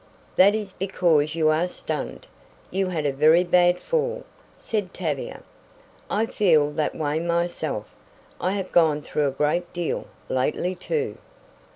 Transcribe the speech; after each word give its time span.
"That 0.35 0.55
is 0.55 0.71
because 0.71 1.35
you 1.35 1.49
are 1.49 1.67
stunned 1.67 2.25
you 2.71 2.87
had 2.87 3.05
a 3.05 3.13
very 3.13 3.43
bad 3.43 3.77
fall," 3.77 4.25
said 4.57 4.95
Tavia. 4.95 5.43
"I 6.09 6.25
feel 6.25 6.71
that 6.71 6.95
way 6.95 7.19
myself 7.19 7.85
I 8.39 8.53
have 8.53 8.71
gone 8.71 9.03
through 9.03 9.27
a 9.27 9.31
great 9.37 9.71
deal, 9.73 10.07
lately, 10.27 10.73
too." 10.73 11.19